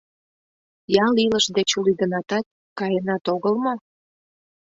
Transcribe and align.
Ял 1.05 1.13
илыш 1.25 1.45
деч 1.57 1.69
лӱдынатат, 1.83 2.45
каенат 2.77 3.23
огыл 3.33 3.55
мо? 3.63 3.73